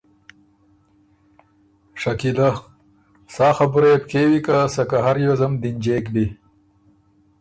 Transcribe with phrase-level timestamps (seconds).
[2.01, 2.49] شکیلۀ:
[3.33, 6.25] سا خبُره يې بو کېوی که سکه هر ریوزم دِنجېک بی۔